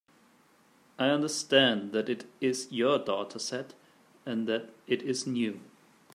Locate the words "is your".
2.41-2.97